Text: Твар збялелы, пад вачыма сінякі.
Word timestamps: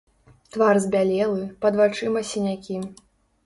Твар 0.55 0.79
збялелы, 0.85 1.43
пад 1.67 1.79
вачыма 1.83 2.27
сінякі. 2.33 2.83